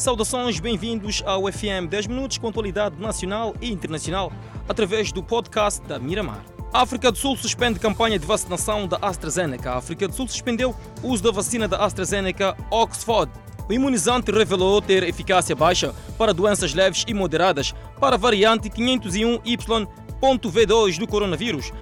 Saudações, 0.00 0.58
bem-vindos 0.58 1.22
ao 1.26 1.42
FM 1.52 1.86
10 1.90 2.06
Minutos 2.06 2.38
com 2.38 2.48
atualidade 2.48 2.98
nacional 2.98 3.54
e 3.60 3.70
internacional 3.70 4.32
através 4.66 5.12
do 5.12 5.22
podcast 5.22 5.82
da 5.82 5.98
Miramar. 5.98 6.42
A 6.72 6.80
África 6.80 7.12
do 7.12 7.18
Sul 7.18 7.36
suspende 7.36 7.78
campanha 7.78 8.18
de 8.18 8.24
vacinação 8.24 8.88
da 8.88 8.96
AstraZeneca. 9.02 9.72
A 9.72 9.76
África 9.76 10.08
do 10.08 10.14
Sul 10.14 10.26
suspendeu 10.26 10.74
o 11.02 11.08
uso 11.08 11.22
da 11.22 11.30
vacina 11.30 11.68
da 11.68 11.84
AstraZeneca 11.84 12.56
Oxford. 12.70 13.30
O 13.68 13.74
imunizante 13.74 14.32
revelou 14.32 14.80
ter 14.80 15.02
eficácia 15.02 15.54
baixa 15.54 15.94
para 16.16 16.32
doenças 16.32 16.72
leves 16.72 17.04
e 17.06 17.12
moderadas 17.12 17.74
para 18.00 18.16
a 18.16 18.18
variante 18.18 18.70
501Y.V2 18.70 20.98
do 20.98 21.06
coronavírus. 21.06 21.74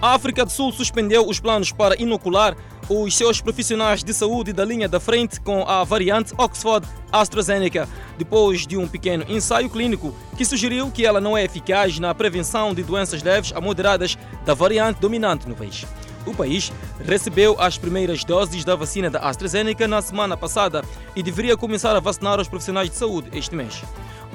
A 0.00 0.14
África 0.14 0.44
do 0.44 0.52
Sul 0.52 0.70
suspendeu 0.70 1.28
os 1.28 1.40
planos 1.40 1.72
para 1.72 2.00
inocular 2.00 2.56
os 2.88 3.16
seus 3.16 3.40
profissionais 3.40 4.02
de 4.02 4.12
saúde 4.12 4.52
da 4.52 4.64
linha 4.64 4.88
da 4.88 5.00
frente 5.00 5.40
com 5.40 5.62
a 5.68 5.84
variante 5.84 6.32
Oxford 6.36 6.86
AstraZeneca, 7.10 7.88
depois 8.18 8.66
de 8.66 8.76
um 8.76 8.86
pequeno 8.86 9.24
ensaio 9.28 9.70
clínico 9.70 10.14
que 10.36 10.44
sugeriu 10.44 10.90
que 10.90 11.06
ela 11.06 11.20
não 11.20 11.36
é 11.36 11.44
eficaz 11.44 11.98
na 11.98 12.14
prevenção 12.14 12.74
de 12.74 12.82
doenças 12.82 13.22
leves 13.22 13.52
a 13.54 13.60
moderadas 13.60 14.18
da 14.44 14.54
variante 14.54 15.00
dominante 15.00 15.48
no 15.48 15.54
país. 15.54 15.86
O 16.26 16.34
país 16.34 16.72
recebeu 17.04 17.56
as 17.58 17.76
primeiras 17.76 18.24
doses 18.24 18.64
da 18.64 18.74
vacina 18.74 19.10
da 19.10 19.20
AstraZeneca 19.20 19.86
na 19.86 20.00
semana 20.00 20.36
passada 20.36 20.82
e 21.14 21.22
deveria 21.22 21.56
começar 21.56 21.94
a 21.94 22.00
vacinar 22.00 22.40
os 22.40 22.48
profissionais 22.48 22.88
de 22.88 22.96
saúde 22.96 23.28
este 23.32 23.54
mês. 23.54 23.82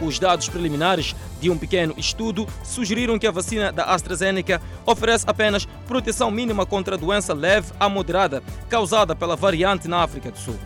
Os 0.02 0.18
dados 0.18 0.48
preliminares 0.48 1.16
de 1.42 1.50
um 1.50 1.58
pequeno 1.58 1.94
estudo 1.98 2.48
sugeriram 2.64 3.20
que 3.20 3.28
a 3.28 3.32
vacina 3.32 3.72
da 3.72 3.86
AstraZeneca 3.86 4.62
oferece 4.86 5.26
apenas 5.28 5.68
proteção 5.88 6.32
mínima 6.32 6.66
contra 6.66 6.96
a 6.96 6.98
doença 6.98 7.34
leve 7.34 7.72
a 7.80 7.90
moderada 7.90 8.42
causada 8.70 9.16
pela 9.16 9.36
variante 9.36 9.88
na 9.88 10.02
África 10.02 10.32
do 10.32 10.38
Sul. 10.38 10.58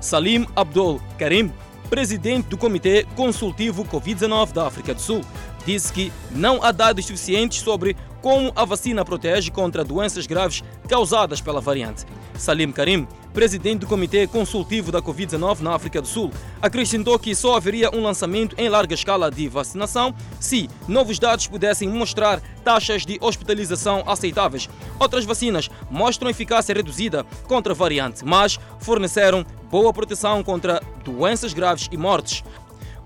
Salim 0.00 0.46
Abdul 0.54 1.00
Karim, 1.18 1.52
presidente 1.90 2.48
do 2.48 2.56
Comitê 2.56 3.04
Consultivo 3.16 3.84
Covid-19 3.84 4.52
da 4.52 4.66
África 4.66 4.94
do 4.94 5.00
Sul, 5.00 5.22
disse 5.64 5.92
que 5.92 6.12
não 6.30 6.62
há 6.62 6.70
dados 6.70 7.06
suficientes 7.06 7.60
sobre 7.60 7.96
como 8.22 8.52
a 8.54 8.64
vacina 8.64 9.04
protege 9.04 9.50
contra 9.50 9.84
doenças 9.84 10.26
graves 10.26 10.62
causadas 10.88 11.40
pela 11.40 11.60
variante. 11.60 12.04
Salim 12.38 12.72
Karim, 12.72 13.06
presidente 13.32 13.80
do 13.80 13.86
Comitê 13.86 14.26
Consultivo 14.26 14.90
da 14.90 15.02
Covid-19 15.02 15.60
na 15.60 15.74
África 15.74 16.00
do 16.00 16.08
Sul, 16.08 16.30
acrescentou 16.60 17.18
que 17.18 17.34
só 17.34 17.56
haveria 17.56 17.90
um 17.94 18.02
lançamento 18.02 18.54
em 18.58 18.68
larga 18.68 18.94
escala 18.94 19.30
de 19.30 19.48
vacinação 19.48 20.14
se 20.40 20.70
novos 20.88 21.18
dados 21.18 21.46
pudessem 21.46 21.88
mostrar 21.88 22.40
taxas 22.64 23.04
de 23.04 23.18
hospitalização 23.20 24.02
aceitáveis. 24.06 24.68
Outras 24.98 25.24
vacinas 25.24 25.68
mostram 25.90 26.30
eficácia 26.30 26.74
reduzida 26.74 27.24
contra 27.46 27.72
a 27.72 27.76
variante, 27.76 28.24
mas 28.24 28.58
forneceram 28.78 29.44
boa 29.70 29.92
proteção 29.92 30.42
contra 30.42 30.82
doenças 31.04 31.52
graves 31.52 31.88
e 31.90 31.96
mortes. 31.96 32.42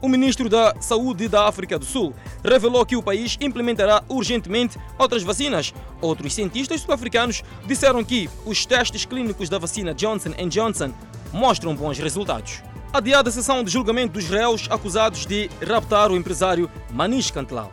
O 0.02 0.08
ministro 0.08 0.48
da 0.48 0.74
Saúde 0.80 1.28
da 1.28 1.46
África 1.46 1.78
do 1.78 1.84
Sul 1.84 2.14
revelou 2.42 2.86
que 2.86 2.96
o 2.96 3.02
país 3.02 3.36
implementará 3.38 4.02
urgentemente 4.08 4.78
outras 4.98 5.22
vacinas. 5.22 5.74
Outros 6.00 6.32
cientistas 6.32 6.80
sul-africanos 6.80 7.42
disseram 7.66 8.02
que 8.02 8.28
os 8.46 8.64
testes 8.64 9.04
clínicos 9.04 9.50
da 9.50 9.58
vacina 9.58 9.92
Johnson 9.92 10.30
Johnson 10.48 10.92
mostram 11.30 11.76
bons 11.76 11.98
resultados. 11.98 12.62
Adiada 12.94 13.28
a 13.28 13.32
sessão 13.32 13.62
de 13.62 13.70
julgamento 13.70 14.14
dos 14.14 14.26
réus 14.26 14.66
acusados 14.70 15.26
de 15.26 15.50
raptar 15.68 16.10
o 16.10 16.16
empresário 16.16 16.70
Manish 16.90 17.30
Cantelal. 17.30 17.70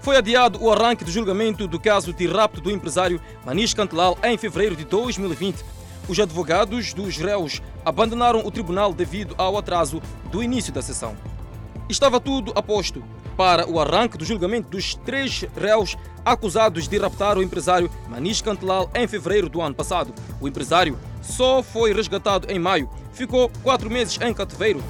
Foi 0.00 0.16
adiado 0.16 0.60
o 0.60 0.72
arranque 0.72 1.04
do 1.04 1.12
julgamento 1.12 1.68
do 1.68 1.78
caso 1.78 2.12
de 2.12 2.26
rapto 2.26 2.60
do 2.60 2.72
empresário 2.72 3.20
Manish 3.46 3.72
Cantelal 3.72 4.18
em 4.24 4.36
fevereiro 4.36 4.74
de 4.74 4.84
2020. 4.84 5.64
Os 6.08 6.18
advogados 6.18 6.92
dos 6.92 7.16
réus 7.18 7.62
abandonaram 7.84 8.44
o 8.44 8.50
tribunal 8.50 8.92
devido 8.92 9.36
ao 9.38 9.56
atraso 9.56 10.02
do 10.32 10.42
início 10.42 10.72
da 10.72 10.82
sessão. 10.82 11.16
Estava 11.88 12.20
tudo 12.20 12.52
a 12.54 12.62
posto 12.62 13.02
para 13.34 13.66
o 13.66 13.80
arranque 13.80 14.18
do 14.18 14.24
julgamento 14.24 14.68
dos 14.68 14.94
três 14.94 15.44
réus 15.56 15.96
acusados 16.22 16.86
de 16.86 16.98
raptar 16.98 17.38
o 17.38 17.42
empresário 17.42 17.90
Manish 18.08 18.42
Cantelal 18.42 18.90
em 18.94 19.08
fevereiro 19.08 19.48
do 19.48 19.62
ano 19.62 19.74
passado. 19.74 20.12
O 20.38 20.46
empresário 20.46 20.98
só 21.22 21.62
foi 21.62 21.94
resgatado 21.94 22.50
em 22.50 22.58
maio, 22.58 22.90
ficou 23.12 23.50
quatro 23.62 23.88
meses 23.88 24.18
em 24.20 24.34
cativeiro. 24.34 24.82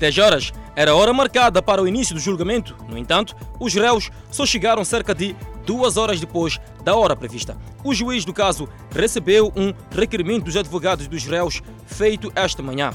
10 0.00 0.18
horas 0.18 0.52
era 0.74 0.90
a 0.90 0.96
hora 0.96 1.12
marcada 1.12 1.62
para 1.62 1.82
o 1.82 1.86
início 1.86 2.14
do 2.14 2.20
julgamento. 2.20 2.74
No 2.88 2.98
entanto, 2.98 3.36
os 3.60 3.74
réus 3.74 4.10
só 4.30 4.44
chegaram 4.44 4.84
cerca 4.84 5.14
de 5.14 5.36
duas 5.64 5.96
horas 5.96 6.18
depois 6.18 6.58
da 6.82 6.96
hora 6.96 7.14
prevista. 7.14 7.56
O 7.84 7.94
juiz 7.94 8.24
do 8.24 8.32
caso 8.32 8.68
recebeu 8.90 9.52
um 9.54 9.72
requerimento 9.90 10.46
dos 10.46 10.56
advogados 10.56 11.06
dos 11.06 11.24
réus 11.26 11.62
feito 11.86 12.32
esta 12.34 12.62
manhã. 12.62 12.92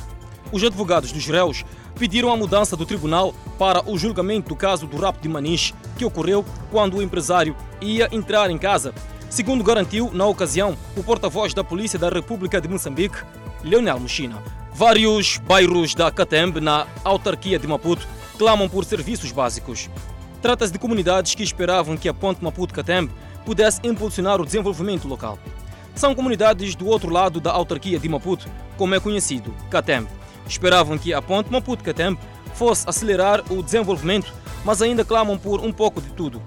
Os 0.56 0.64
advogados 0.64 1.12
dos 1.12 1.28
réus 1.28 1.66
pediram 2.00 2.32
a 2.32 2.38
mudança 2.38 2.78
do 2.78 2.86
tribunal 2.86 3.36
para 3.60 3.84
o 3.92 3.98
julgamento 3.98 4.48
do 4.48 4.56
caso 4.56 4.88
do 4.88 4.96
rapto 4.96 5.22
de 5.22 5.28
Maniche, 5.28 5.74
que 5.98 6.06
ocorreu 6.06 6.46
quando 6.72 6.96
o 6.96 7.02
empresário 7.02 7.54
ia 7.82 8.08
entrar 8.10 8.50
em 8.50 8.58
casa. 8.58 8.94
Segundo 9.30 9.66
garantiu, 9.66 10.10
na 10.14 10.26
ocasião, 10.26 10.78
o 10.96 11.04
porta-voz 11.04 11.54
da 11.54 11.62
Polícia 11.62 12.00
da 12.00 12.08
República 12.08 12.62
de 12.62 12.70
Moçambique, 12.70 13.18
Leonel 13.66 14.00
Mochina. 14.00 14.42
Vários 14.74 15.40
bairros 15.40 15.94
da 15.94 16.10
Catembe, 16.10 16.62
na 16.62 16.88
autarquia 17.04 17.60
de 17.60 17.68
Maputo, 17.68 18.08
clamam 18.38 18.70
por 18.70 18.86
serviços 18.86 19.34
básicos. 19.34 19.90
Trata-se 20.42 20.72
de 20.72 20.80
comunidades 20.80 21.36
que 21.36 21.44
esperavam 21.44 21.98
que 21.98 22.08
a 22.08 22.14
ponte 22.14 22.42
Maputo-Catembe 22.42 23.12
pudesse 23.46 23.82
impulsionar 23.84 24.40
o 24.40 24.46
desenvolvimento 24.46 25.06
local. 25.06 25.38
São 25.94 26.16
comunidades 26.16 26.76
do 26.76 26.88
outro 26.88 27.12
lado 27.12 27.42
da 27.42 27.52
autarquia 27.52 28.00
de 28.00 28.08
Maputo, 28.08 28.48
como 28.78 28.96
é 28.96 29.02
conhecido, 29.02 29.54
Catembe. 29.70 30.08
Esperavam 30.48 30.98
que 30.98 31.14
a 31.14 31.22
ponte 31.22 31.52
Maputo-Catembe 31.52 32.20
fosse 32.54 32.88
acelerar 32.88 33.44
o 33.52 33.62
desenvolvimento, 33.62 34.34
mas 34.64 34.82
ainda 34.82 35.04
clamam 35.04 35.38
por 35.38 35.60
um 35.60 35.72
pouco 35.72 36.02
de 36.02 36.10
tudo. 36.12 36.42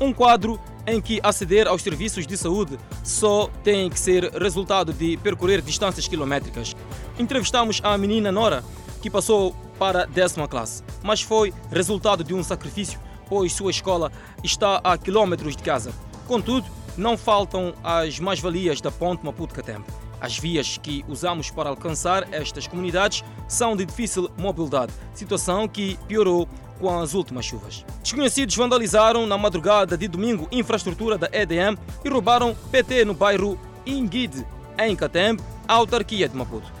Um 0.00 0.12
quadro 0.12 0.58
em 0.86 1.00
que 1.00 1.20
aceder 1.22 1.66
aos 1.66 1.82
serviços 1.82 2.26
de 2.26 2.36
saúde 2.36 2.78
só 3.04 3.50
tem 3.62 3.90
que 3.90 3.98
ser 3.98 4.30
resultado 4.32 4.92
de 4.92 5.16
percorrer 5.18 5.60
distâncias 5.60 6.08
quilométricas. 6.08 6.74
Entrevistamos 7.18 7.80
a 7.82 7.96
menina 7.98 8.32
Nora, 8.32 8.64
que 9.02 9.10
passou 9.10 9.54
para 9.78 10.06
décima 10.06 10.48
classe, 10.48 10.82
mas 11.02 11.22
foi 11.22 11.52
resultado 11.70 12.22
de 12.22 12.34
um 12.34 12.42
sacrifício, 12.42 12.98
pois 13.28 13.52
sua 13.52 13.70
escola 13.70 14.10
está 14.42 14.80
a 14.82 14.96
quilómetros 14.96 15.56
de 15.56 15.62
casa. 15.62 15.92
Contudo, 16.26 16.66
não 16.96 17.16
faltam 17.16 17.74
as 17.82 18.18
mais-valias 18.18 18.80
da 18.80 18.90
ponte 18.90 19.24
Maputo-Catembe. 19.24 19.84
As 20.20 20.38
vias 20.38 20.76
que 20.76 21.04
usamos 21.08 21.50
para 21.50 21.70
alcançar 21.70 22.28
estas 22.30 22.66
comunidades 22.66 23.24
são 23.48 23.74
de 23.74 23.86
difícil 23.86 24.30
mobilidade, 24.36 24.92
situação 25.14 25.66
que 25.66 25.98
piorou 26.06 26.46
com 26.78 26.98
as 26.98 27.14
últimas 27.14 27.44
chuvas. 27.44 27.84
Desconhecidos 28.02 28.54
vandalizaram 28.54 29.26
na 29.26 29.38
madrugada 29.38 29.96
de 29.96 30.06
domingo 30.08 30.48
infraestrutura 30.52 31.16
da 31.16 31.28
EDM 31.32 31.78
e 32.04 32.08
roubaram 32.08 32.54
PT 32.70 33.04
no 33.04 33.14
bairro 33.14 33.58
Inguide, 33.86 34.46
em 34.78 34.94
Catembe, 34.94 35.42
autarquia 35.66 36.28
de 36.28 36.36
Maputo. 36.36 36.72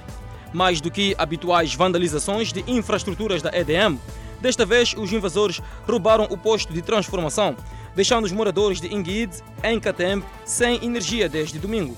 Mais 0.52 0.80
do 0.80 0.90
que 0.90 1.14
habituais 1.16 1.74
vandalizações 1.74 2.52
de 2.52 2.64
infraestruturas 2.66 3.40
da 3.40 3.50
EDM, 3.56 3.98
desta 4.40 4.66
vez 4.66 4.94
os 4.96 5.12
invasores 5.12 5.60
roubaram 5.86 6.24
o 6.30 6.36
posto 6.36 6.72
de 6.72 6.82
transformação, 6.82 7.56
deixando 7.94 8.24
os 8.24 8.32
moradores 8.32 8.80
de 8.80 8.92
Inguide, 8.92 9.36
em 9.62 9.78
Catembe, 9.78 10.24
sem 10.44 10.84
energia 10.84 11.28
desde 11.28 11.58
domingo. 11.58 11.96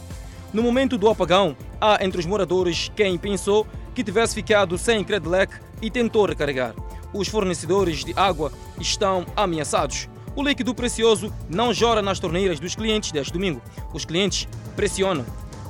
No 0.52 0.62
momento 0.62 0.98
do 0.98 1.08
apagão, 1.08 1.56
há 1.80 2.04
entre 2.04 2.20
os 2.20 2.26
moradores 2.26 2.92
quem 2.94 3.16
pensou 3.16 3.66
que 3.94 4.04
tivesse 4.04 4.34
ficado 4.34 4.76
sem 4.76 5.02
Credlec 5.02 5.54
e 5.80 5.90
tentou 5.90 6.26
recarregar. 6.26 6.74
Os 7.12 7.26
fornecedores 7.26 8.04
de 8.04 8.12
água 8.14 8.52
estão 8.78 9.24
ameaçados. 9.34 10.10
O 10.36 10.42
líquido 10.42 10.74
precioso 10.74 11.32
não 11.48 11.72
jora 11.72 12.02
nas 12.02 12.18
torneiras 12.18 12.60
dos 12.60 12.74
clientes 12.74 13.12
deste 13.12 13.32
domingo. 13.32 13.62
Os 13.94 14.04
clientes 14.04 14.46
pressionam. 14.76 15.24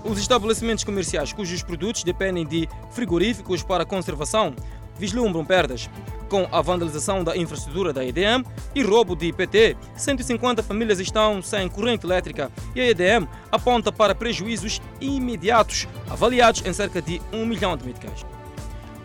Os 0.05 0.19
estabelecimentos 0.19 0.83
comerciais 0.83 1.33
cujos 1.33 1.63
produtos 1.63 2.03
dependem 2.03 2.45
de 2.45 2.69
frigoríficos 2.91 3.63
para 3.63 3.85
conservação 3.85 4.53
vislumbram 4.99 5.45
perdas. 5.45 5.89
Com 6.29 6.49
a 6.51 6.63
vandalização 6.63 7.23
da 7.23 7.37
infraestrutura 7.37 7.93
da 7.93 8.05
EDM 8.05 8.45
e 8.75 8.83
roubo 8.83 9.15
de 9.15 9.27
IPT, 9.27 9.77
150 9.97 10.63
famílias 10.63 10.99
estão 10.99 11.43
sem 11.43 11.69
corrente 11.69 12.07
elétrica 12.07 12.51
e 12.75 12.81
a 12.81 12.89
EDM 12.89 13.27
aponta 13.51 13.93
para 13.93 14.15
prejuízos 14.15 14.81
imediatos, 15.01 15.87
avaliados 16.09 16.63
em 16.65 16.73
cerca 16.73 17.03
de 17.03 17.21
1 17.33 17.45
milhão 17.45 17.77
de 17.77 17.85
meticais. 17.85 18.25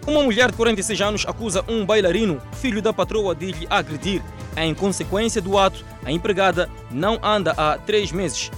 Uma 0.08 0.24
mulher 0.24 0.50
de 0.52 0.56
46 0.56 1.02
anos 1.02 1.26
acusa 1.28 1.66
um 1.68 1.86
bailarino, 1.86 2.42
filho 2.54 2.82
da 2.82 2.94
patroa, 2.94 3.36
de 3.36 3.52
lhe 3.52 3.68
agredir. 3.70 4.24
Em 4.56 4.74
consequência 4.74 5.42
do 5.42 5.58
ato, 5.58 5.84
a 6.06 6.12
empregada 6.12 6.70
não 6.90 7.20
anda 7.22 7.54
há 7.58 7.78
três 7.78 8.10
meses. 8.10 8.50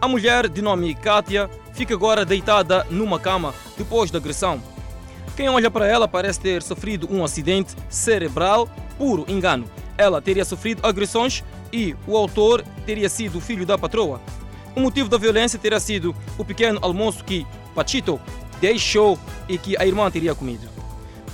A 0.00 0.08
mulher, 0.08 0.48
de 0.48 0.60
nome 0.60 0.92
Kátia, 0.96 1.48
fica 1.72 1.94
agora 1.94 2.24
deitada 2.24 2.84
numa 2.90 3.20
cama 3.20 3.54
depois 3.78 4.10
da 4.10 4.18
agressão. 4.18 4.60
Quem 5.36 5.48
olha 5.48 5.70
para 5.70 5.86
ela 5.86 6.06
parece 6.06 6.40
ter 6.40 6.62
sofrido 6.62 7.08
um 7.10 7.24
acidente 7.24 7.74
cerebral, 7.88 8.68
puro 8.98 9.24
engano. 9.28 9.64
Ela 9.96 10.20
teria 10.20 10.44
sofrido 10.44 10.86
agressões 10.86 11.42
e 11.72 11.96
o 12.06 12.16
autor 12.16 12.64
teria 12.84 13.08
sido 13.08 13.38
o 13.38 13.40
filho 13.40 13.64
da 13.64 13.78
patroa. 13.78 14.20
O 14.74 14.80
motivo 14.80 15.08
da 15.08 15.18
violência 15.18 15.58
teria 15.58 15.80
sido 15.80 16.14
o 16.38 16.44
pequeno 16.44 16.78
almoço 16.82 17.24
que 17.24 17.46
Pachito 17.74 18.20
deixou 18.60 19.18
e 19.48 19.58
que 19.58 19.76
a 19.76 19.86
irmã 19.86 20.10
teria 20.10 20.34
comido. 20.34 20.68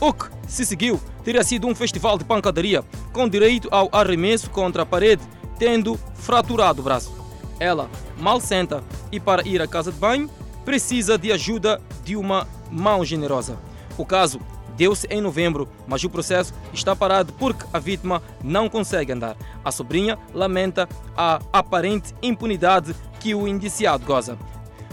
O 0.01 0.13
que 0.13 0.27
se 0.47 0.65
seguiu 0.65 1.01
teria 1.25 1.43
sido 1.43 1.67
um 1.67 1.75
festival 1.75 2.17
de 2.17 2.25
pancadaria, 2.25 2.83
com 3.13 3.29
direito 3.29 3.69
ao 3.71 3.89
arremesso 3.93 4.49
contra 4.51 4.83
a 4.83 4.87
parede, 4.87 5.23
tendo 5.59 5.99
fraturado 6.15 6.81
o 6.81 6.85
braço. 6.85 7.13
Ela 7.61 7.91
mal 8.17 8.41
senta 8.41 8.83
e, 9.11 9.19
para 9.19 9.47
ir 9.47 9.61
à 9.61 9.67
casa 9.67 9.91
de 9.91 9.99
banho, 9.99 10.31
precisa 10.65 11.19
de 11.19 11.33
ajuda 11.33 11.81
de 12.05 12.17
uma 12.17 12.47
mão 12.71 13.05
generosa. 13.05 13.59
O 13.99 14.07
caso 14.07 14.41
deu-se 14.77 15.09
em 15.09 15.21
novembro, 15.21 15.69
mas 15.87 16.05
o 16.05 16.09
processo 16.09 16.55
está 16.73 16.95
parado 16.95 17.33
porque 17.33 17.67
a 17.73 17.81
vítima 17.81 18.23
não 18.43 18.69
consegue 18.69 19.13
andar. 19.13 19.37
A 19.65 19.73
sobrinha 19.73 20.17
lamenta 20.33 20.89
a 21.17 21.41
aparente 21.53 22.15
impunidade 22.23 22.95
que 23.19 23.35
o 23.35 23.49
indiciado 23.49 24.07
goza. 24.07 24.39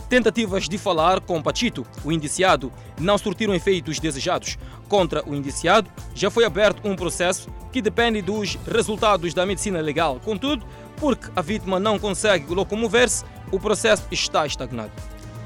Tentativas 0.10 0.68
de 0.68 0.78
falar 0.78 1.19
com 1.19 1.42
Pachito, 1.42 1.86
o 2.04 2.12
indiciado, 2.12 2.72
não 3.00 3.18
surtiram 3.18 3.54
efeitos 3.54 4.00
desejados. 4.00 4.57
Contra 4.88 5.28
o 5.28 5.36
indiciado, 5.36 5.90
já 6.13 6.30
foi 6.31 6.46
aberto 6.46 6.88
um 6.88 6.96
processo 6.96 7.50
que 7.72 7.81
depende 7.81 8.22
dos 8.22 8.57
resultados 8.68 9.34
da 9.34 9.46
medicina 9.46 9.81
legal. 9.81 10.19
Contudo, 10.24 10.66
porque 10.98 11.30
a 11.36 11.42
vítima 11.42 11.80
não 11.80 12.00
consegue 12.00 12.54
locomover-se, 12.54 13.24
o 13.52 13.60
processo 13.60 14.04
está 14.12 14.46
estagnado. 14.46 14.92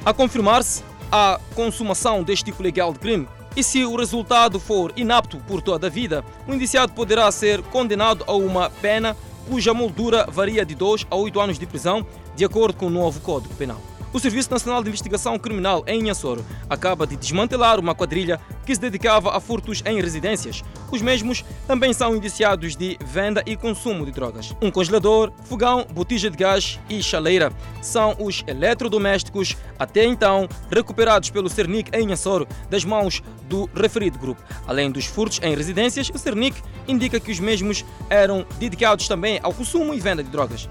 A 0.05 0.13
confirmar-se 0.13 0.83
a 1.11 1.39
consumação 1.55 2.23
deste 2.23 2.45
tipo 2.45 2.61
legal 2.61 2.93
de 2.93 2.99
crime, 2.99 3.27
e 3.59 3.63
se 3.63 3.83
o 3.83 3.97
resultado 3.97 4.57
for 4.57 4.93
inapto 4.95 5.37
por 5.39 5.61
toda 5.61 5.87
a 5.87 5.89
vida, 5.89 6.23
o 6.47 6.53
indiciado 6.53 6.93
poderá 6.93 7.29
ser 7.29 7.61
condenado 7.61 8.23
a 8.25 8.33
uma 8.33 8.69
pena 8.69 9.17
cuja 9.49 9.73
moldura 9.73 10.25
varia 10.31 10.65
de 10.65 10.73
2 10.73 11.07
a 11.11 11.15
8 11.17 11.39
anos 11.41 11.59
de 11.59 11.65
prisão, 11.65 12.05
de 12.37 12.45
acordo 12.45 12.77
com 12.77 12.85
o 12.85 12.89
novo 12.89 13.19
Código 13.19 13.53
Penal. 13.55 13.88
O 14.11 14.19
Serviço 14.19 14.49
Nacional 14.49 14.81
de 14.81 14.89
Investigação 14.89 15.37
Criminal 15.37 15.83
em 15.85 16.01
Inhassoro 16.01 16.43
acaba 16.67 17.05
de 17.05 17.15
desmantelar 17.15 17.79
uma 17.79 17.93
quadrilha 17.93 18.39
que 18.65 18.73
se 18.73 18.81
dedicava 18.81 19.37
a 19.37 19.39
furtos 19.39 19.83
em 19.85 20.01
residências. 20.01 20.63
Os 20.91 20.99
mesmos 20.99 21.45
também 21.67 21.93
são 21.93 22.15
indiciados 22.15 22.75
de 22.75 22.97
venda 23.05 23.43
e 23.45 23.55
consumo 23.55 24.05
de 24.05 24.11
drogas. 24.11 24.55
Um 24.59 24.71
congelador, 24.71 25.31
fogão, 25.43 25.85
botija 25.93 26.31
de 26.31 26.37
gás 26.37 26.79
e 26.89 27.03
chaleira 27.03 27.53
são 27.83 28.15
os 28.19 28.43
eletrodomésticos 28.47 29.55
até 29.77 30.05
então 30.05 30.49
recuperados 30.71 31.29
pelo 31.29 31.47
Cernic 31.47 31.95
em 31.95 32.05
Inhassoro 32.05 32.47
das 32.67 32.83
mãos 32.83 33.21
do 33.47 33.69
referido 33.75 34.17
grupo. 34.17 34.41
Além 34.65 34.89
dos 34.89 35.05
furtos 35.05 35.39
em 35.43 35.55
residências, 35.55 36.09
o 36.09 36.17
Cernic 36.17 36.59
indica 36.87 37.19
que 37.19 37.31
os 37.31 37.39
mesmos 37.39 37.85
eram 38.09 38.43
dedicados 38.57 39.07
também 39.07 39.39
ao 39.43 39.53
consumo 39.53 39.93
e 39.93 39.99
venda 39.99 40.23
de 40.23 40.31
drogas. 40.31 40.67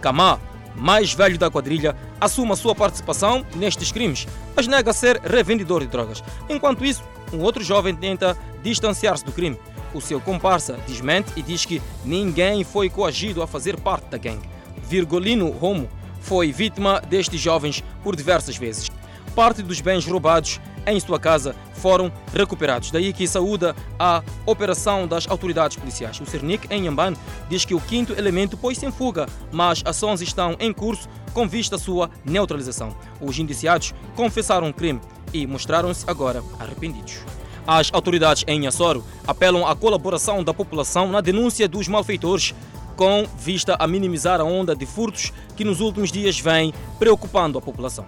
Camá 0.00 0.38
mais 0.76 1.12
velho 1.12 1.38
da 1.38 1.50
quadrilha, 1.50 1.96
assume 2.20 2.52
a 2.52 2.56
sua 2.56 2.74
participação 2.74 3.44
nestes 3.54 3.90
crimes, 3.90 4.26
mas 4.54 4.66
nega 4.66 4.92
ser 4.92 5.20
revendedor 5.22 5.80
de 5.80 5.86
drogas. 5.86 6.22
Enquanto 6.48 6.84
isso, 6.84 7.02
um 7.32 7.40
outro 7.40 7.64
jovem 7.64 7.94
tenta 7.94 8.36
distanciar-se 8.62 9.24
do 9.24 9.32
crime. 9.32 9.58
O 9.94 10.00
seu 10.00 10.20
comparsa 10.20 10.78
desmente 10.86 11.32
e 11.36 11.42
diz 11.42 11.64
que 11.64 11.80
ninguém 12.04 12.62
foi 12.64 12.90
coagido 12.90 13.42
a 13.42 13.46
fazer 13.46 13.80
parte 13.80 14.08
da 14.08 14.18
gangue. 14.18 14.48
Virgolino 14.88 15.50
Romo 15.50 15.88
foi 16.20 16.52
vítima 16.52 17.00
destes 17.00 17.40
jovens 17.40 17.82
por 18.02 18.14
diversas 18.14 18.56
vezes. 18.56 18.90
Parte 19.34 19.62
dos 19.62 19.80
bens 19.80 20.06
roubados 20.06 20.60
em 20.86 20.98
sua 21.00 21.18
casa 21.18 21.54
foram 21.74 22.10
recuperados. 22.32 22.90
Daí 22.90 23.12
que 23.12 23.26
saúda 23.26 23.74
a 23.98 24.22
operação 24.44 25.06
das 25.06 25.28
autoridades 25.28 25.76
policiais. 25.76 26.20
O 26.20 26.26
Cernic, 26.26 26.66
em 26.70 26.86
Yamban, 26.86 27.14
diz 27.48 27.64
que 27.64 27.74
o 27.74 27.80
quinto 27.80 28.12
elemento 28.12 28.56
pôs-se 28.56 28.86
em 28.86 28.92
fuga, 28.92 29.26
mas 29.52 29.82
ações 29.84 30.20
estão 30.20 30.56
em 30.58 30.72
curso 30.72 31.08
com 31.32 31.46
vista 31.46 31.76
à 31.76 31.78
sua 31.78 32.10
neutralização. 32.24 32.94
Os 33.20 33.38
indiciados 33.38 33.94
confessaram 34.14 34.68
o 34.70 34.74
crime 34.74 35.00
e 35.32 35.46
mostraram-se 35.46 36.04
agora 36.08 36.42
arrependidos. 36.58 37.18
As 37.66 37.90
autoridades 37.92 38.44
em 38.46 38.66
Açoro 38.66 39.04
apelam 39.26 39.66
à 39.66 39.74
colaboração 39.74 40.42
da 40.42 40.54
população 40.54 41.08
na 41.08 41.20
denúncia 41.20 41.68
dos 41.68 41.88
malfeitores 41.88 42.54
com 42.96 43.26
vista 43.38 43.76
a 43.78 43.86
minimizar 43.86 44.40
a 44.40 44.44
onda 44.44 44.74
de 44.74 44.86
furtos 44.86 45.32
que 45.54 45.64
nos 45.64 45.80
últimos 45.80 46.10
dias 46.10 46.40
vem 46.40 46.72
preocupando 46.98 47.58
a 47.58 47.62
população. 47.62 48.06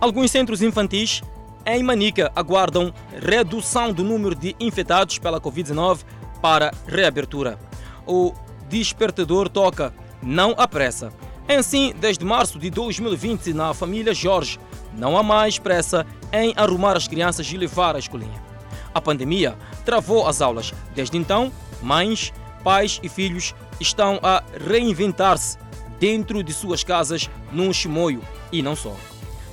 Alguns 0.00 0.30
centros 0.30 0.62
infantis 0.62 1.22
em 1.66 1.82
Manica 1.82 2.30
aguardam 2.36 2.92
redução 3.20 3.92
do 3.92 4.04
número 4.04 4.34
de 4.34 4.54
infectados 4.60 5.18
pela 5.18 5.40
Covid-19 5.40 6.00
para 6.42 6.72
reabertura. 6.86 7.58
O 8.06 8.34
despertador 8.68 9.48
toca, 9.48 9.94
não 10.22 10.54
apressa. 10.58 11.12
Assim, 11.48 11.94
desde 11.98 12.24
março 12.24 12.58
de 12.58 12.70
2020, 12.70 13.52
na 13.52 13.72
família 13.72 14.14
Jorge, 14.14 14.58
não 14.96 15.16
há 15.16 15.22
mais 15.22 15.58
pressa 15.58 16.06
em 16.32 16.52
arrumar 16.56 16.96
as 16.96 17.08
crianças 17.08 17.46
e 17.50 17.56
levar 17.56 17.96
à 17.96 17.98
escolinha. 17.98 18.42
A 18.92 19.00
pandemia 19.00 19.56
travou 19.84 20.26
as 20.26 20.40
aulas. 20.40 20.72
Desde 20.94 21.16
então, 21.16 21.52
mães, 21.82 22.32
pais 22.62 23.00
e 23.02 23.08
filhos 23.08 23.54
estão 23.80 24.18
a 24.22 24.42
reinventar-se 24.66 25.58
dentro 25.98 26.42
de 26.42 26.52
suas 26.52 26.84
casas 26.84 27.30
num 27.52 27.72
chimoio 27.72 28.22
e 28.52 28.62
não 28.62 28.76
só. 28.76 28.94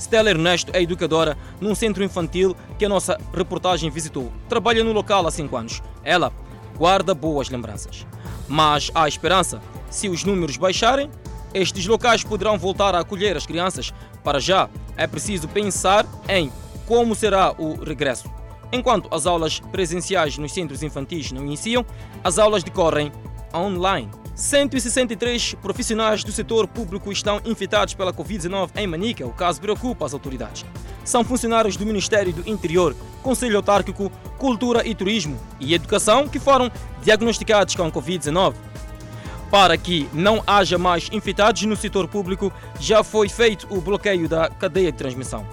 Stella 0.01 0.31
Ernesto 0.31 0.71
é 0.73 0.81
educadora 0.81 1.37
num 1.61 1.75
centro 1.75 2.03
infantil 2.03 2.57
que 2.79 2.85
a 2.85 2.89
nossa 2.89 3.19
reportagem 3.31 3.91
visitou. 3.91 4.31
Trabalha 4.49 4.83
no 4.83 4.91
local 4.91 5.27
há 5.27 5.31
5 5.31 5.55
anos. 5.55 5.81
Ela 6.03 6.33
guarda 6.75 7.13
boas 7.13 7.49
lembranças. 7.49 8.05
Mas 8.47 8.89
há 8.95 9.07
esperança. 9.07 9.61
Se 9.91 10.09
os 10.09 10.23
números 10.23 10.57
baixarem, 10.57 11.07
estes 11.53 11.85
locais 11.85 12.23
poderão 12.23 12.57
voltar 12.57 12.95
a 12.95 12.99
acolher 13.01 13.37
as 13.37 13.45
crianças. 13.45 13.93
Para 14.23 14.39
já, 14.39 14.67
é 14.97 15.05
preciso 15.05 15.47
pensar 15.47 16.03
em 16.27 16.51
como 16.87 17.13
será 17.13 17.53
o 17.55 17.75
regresso. 17.75 18.27
Enquanto 18.73 19.07
as 19.13 19.27
aulas 19.27 19.59
presenciais 19.59 20.35
nos 20.39 20.51
centros 20.51 20.81
infantis 20.81 21.31
não 21.31 21.45
iniciam, 21.45 21.85
as 22.23 22.39
aulas 22.39 22.63
decorrem 22.63 23.11
online. 23.53 24.09
163 24.35 25.55
profissionais 25.55 26.23
do 26.23 26.31
setor 26.31 26.67
público 26.67 27.11
estão 27.11 27.41
infectados 27.45 27.93
pela 27.93 28.13
Covid-19 28.13 28.69
em 28.75 28.87
Manica. 28.87 29.25
O 29.25 29.33
caso 29.33 29.61
preocupa 29.61 30.05
as 30.05 30.13
autoridades. 30.13 30.65
São 31.03 31.23
funcionários 31.23 31.75
do 31.75 31.85
Ministério 31.85 32.33
do 32.33 32.49
Interior, 32.49 32.95
Conselho 33.21 33.57
Autárquico, 33.57 34.11
Cultura 34.37 34.87
e 34.87 34.95
Turismo 34.95 35.39
e 35.59 35.73
Educação 35.73 36.27
que 36.27 36.39
foram 36.39 36.71
diagnosticados 37.03 37.75
com 37.75 37.91
Covid-19. 37.91 38.55
Para 39.49 39.77
que 39.77 40.07
não 40.13 40.41
haja 40.47 40.77
mais 40.77 41.09
infectados 41.11 41.63
no 41.63 41.75
setor 41.75 42.07
público, 42.07 42.53
já 42.79 43.03
foi 43.03 43.27
feito 43.27 43.67
o 43.69 43.81
bloqueio 43.81 44.29
da 44.29 44.49
cadeia 44.49 44.91
de 44.91 44.97
transmissão. 44.97 45.45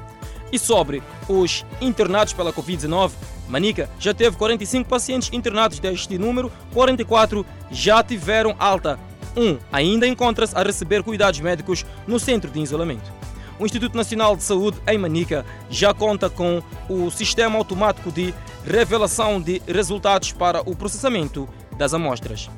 E 0.52 0.58
sobre 0.58 1.02
os 1.28 1.66
internados 1.80 2.32
pela 2.32 2.52
Covid-19, 2.52 3.10
Manica 3.48 3.88
já 3.98 4.12
teve 4.12 4.36
45 4.36 4.88
pacientes 4.88 5.30
internados 5.32 5.78
deste 5.78 6.18
número, 6.18 6.52
44 6.72 7.44
já 7.70 8.02
tiveram 8.02 8.54
alta. 8.58 8.98
Um 9.36 9.58
ainda 9.72 10.06
encontra-se 10.06 10.56
a 10.56 10.62
receber 10.62 11.02
cuidados 11.02 11.40
médicos 11.40 11.84
no 12.06 12.18
centro 12.18 12.50
de 12.50 12.60
isolamento. 12.60 13.10
O 13.58 13.66
Instituto 13.66 13.96
Nacional 13.96 14.36
de 14.36 14.42
Saúde 14.42 14.78
em 14.86 14.98
Manica 14.98 15.44
já 15.68 15.92
conta 15.92 16.30
com 16.30 16.62
o 16.88 17.10
sistema 17.10 17.58
automático 17.58 18.12
de 18.12 18.32
revelação 18.64 19.40
de 19.40 19.60
resultados 19.66 20.32
para 20.32 20.60
o 20.60 20.76
processamento 20.76 21.48
das 21.76 21.94
amostras 21.94 22.48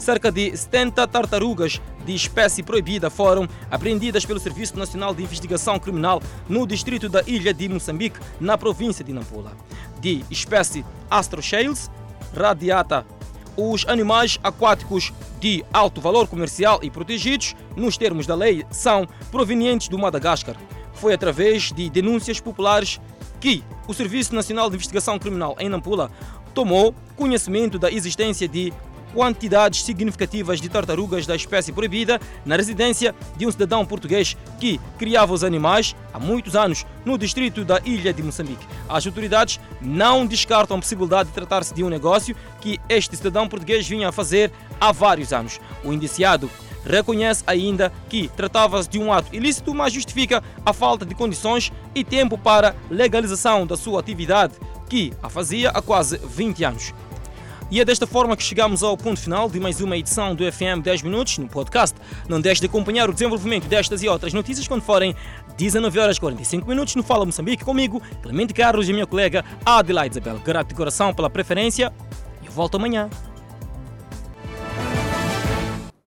cerca 0.00 0.32
de 0.32 0.56
70 0.56 1.06
tartarugas 1.06 1.80
de 2.04 2.14
espécie 2.14 2.62
proibida 2.62 3.10
foram 3.10 3.46
apreendidas 3.70 4.24
pelo 4.24 4.40
Serviço 4.40 4.78
Nacional 4.78 5.14
de 5.14 5.22
Investigação 5.22 5.78
Criminal 5.78 6.22
no 6.48 6.66
distrito 6.66 7.08
da 7.08 7.22
Ilha 7.26 7.52
de 7.52 7.68
Moçambique, 7.68 8.18
na 8.40 8.56
província 8.56 9.04
de 9.04 9.12
Nampula. 9.12 9.52
De 10.00 10.24
espécie 10.30 10.84
Astrochales 11.10 11.90
radiata, 12.34 13.06
os 13.56 13.84
animais 13.86 14.38
aquáticos 14.42 15.12
de 15.40 15.64
alto 15.72 16.00
valor 16.00 16.28
comercial 16.28 16.78
e 16.82 16.90
protegidos, 16.90 17.54
nos 17.76 17.96
termos 17.96 18.26
da 18.26 18.34
lei, 18.34 18.64
são 18.70 19.06
provenientes 19.30 19.88
do 19.88 19.98
Madagascar. 19.98 20.56
Foi 20.92 21.14
através 21.14 21.72
de 21.72 21.88
denúncias 21.88 22.40
populares 22.40 23.00
que 23.40 23.64
o 23.88 23.94
Serviço 23.94 24.34
Nacional 24.34 24.68
de 24.68 24.76
Investigação 24.76 25.18
Criminal 25.18 25.56
em 25.58 25.68
Nampula 25.68 26.10
tomou 26.52 26.94
conhecimento 27.16 27.78
da 27.78 27.90
existência 27.90 28.46
de 28.46 28.72
quantidades 29.12 29.84
significativas 29.84 30.60
de 30.60 30.68
tartarugas 30.68 31.26
da 31.26 31.36
espécie 31.36 31.72
proibida 31.72 32.20
na 32.44 32.56
residência 32.56 33.14
de 33.36 33.46
um 33.46 33.50
cidadão 33.50 33.84
português 33.84 34.36
que 34.58 34.80
criava 34.98 35.32
os 35.32 35.44
animais 35.44 35.94
há 36.12 36.18
muitos 36.18 36.56
anos 36.56 36.86
no 37.04 37.18
distrito 37.18 37.64
da 37.64 37.80
ilha 37.84 38.12
de 38.12 38.22
Moçambique. 38.22 38.66
As 38.88 39.06
autoridades 39.06 39.60
não 39.80 40.26
descartam 40.26 40.76
a 40.76 40.80
possibilidade 40.80 41.28
de 41.28 41.34
tratar-se 41.34 41.74
de 41.74 41.84
um 41.84 41.88
negócio 41.88 42.36
que 42.60 42.78
este 42.88 43.16
cidadão 43.16 43.48
português 43.48 43.86
vinha 43.86 44.08
a 44.08 44.12
fazer 44.12 44.50
há 44.80 44.92
vários 44.92 45.32
anos. 45.32 45.60
O 45.84 45.92
indiciado 45.92 46.50
reconhece 46.84 47.42
ainda 47.46 47.92
que 48.08 48.28
tratava-se 48.28 48.88
de 48.88 48.98
um 48.98 49.12
ato 49.12 49.34
ilícito, 49.34 49.74
mas 49.74 49.92
justifica 49.92 50.42
a 50.64 50.72
falta 50.72 51.04
de 51.04 51.14
condições 51.14 51.72
e 51.94 52.02
tempo 52.04 52.38
para 52.38 52.74
legalização 52.90 53.66
da 53.66 53.76
sua 53.76 54.00
atividade, 54.00 54.54
que 54.88 55.12
a 55.22 55.28
fazia 55.28 55.70
há 55.70 55.82
quase 55.82 56.18
20 56.18 56.64
anos. 56.64 56.94
E 57.70 57.80
é 57.80 57.84
desta 57.84 58.04
forma 58.04 58.36
que 58.36 58.42
chegamos 58.42 58.82
ao 58.82 58.96
ponto 58.96 59.20
final 59.20 59.48
de 59.48 59.60
mais 59.60 59.80
uma 59.80 59.96
edição 59.96 60.34
do 60.34 60.50
FM 60.50 60.82
10 60.82 61.02
Minutos 61.02 61.38
no 61.38 61.46
podcast. 61.46 61.96
Não 62.28 62.40
deixe 62.40 62.60
de 62.60 62.66
acompanhar 62.66 63.08
o 63.08 63.12
desenvolvimento 63.12 63.68
destas 63.68 64.02
e 64.02 64.08
outras 64.08 64.32
notícias 64.32 64.66
quando 64.66 64.82
forem 64.82 65.14
19 65.56 65.96
horas 66.00 66.16
e 66.16 66.20
45 66.20 66.68
minutos 66.68 66.96
no 66.96 67.04
Fala 67.04 67.24
Moçambique 67.24 67.64
comigo, 67.64 68.02
Clemente 68.22 68.52
Carlos 68.52 68.88
e 68.88 68.92
minha 68.92 69.06
colega 69.06 69.44
Adelaide 69.64 70.18
Isabel. 70.18 70.40
Grato 70.44 70.70
de 70.70 70.74
coração 70.74 71.14
pela 71.14 71.30
preferência 71.30 71.92
e 72.42 72.46
eu 72.46 72.52
volto 72.52 72.74
amanhã. 72.74 73.08